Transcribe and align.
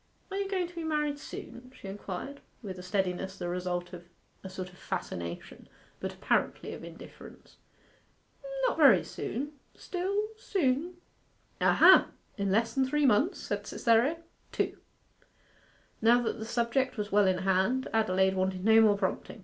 'Are 0.31 0.37
you 0.37 0.49
going 0.49 0.65
to 0.67 0.73
be 0.73 0.83
married 0.83 1.19
soon?' 1.19 1.71
she 1.77 1.87
inquired, 1.87 2.41
with 2.63 2.79
a 2.79 2.81
steadiness 2.81 3.37
the 3.37 3.47
result 3.47 3.93
of 3.93 4.03
a 4.43 4.49
sort 4.49 4.69
of 4.69 4.77
fascination, 4.79 5.69
but 5.99 6.11
apparently 6.11 6.73
of 6.73 6.83
indifference. 6.83 7.57
'Not 8.65 8.77
very 8.77 9.03
soon 9.03 9.51
still, 9.75 10.29
soon.' 10.39 10.95
'Ah 11.61 11.73
ha! 11.75 12.07
In 12.35 12.51
less 12.51 12.73
than 12.73 12.83
three 12.87 13.05
months?' 13.05 13.37
said 13.41 13.67
Cytherea. 13.67 14.17
'Two.' 14.51 14.79
Now 16.01 16.19
that 16.23 16.39
the 16.39 16.45
subject 16.45 16.97
was 16.97 17.11
well 17.11 17.27
in 17.27 17.37
hand, 17.43 17.87
Adelaide 17.93 18.33
wanted 18.35 18.65
no 18.65 18.81
more 18.81 18.97
prompting. 18.97 19.39